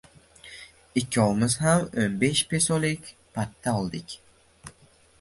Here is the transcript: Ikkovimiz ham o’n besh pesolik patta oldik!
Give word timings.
Ikkovimiz 1.01 1.57
ham 1.65 1.85
o’n 2.05 2.17
besh 2.25 2.43
pesolik 2.55 3.15
patta 3.39 3.79
oldik! 3.85 4.21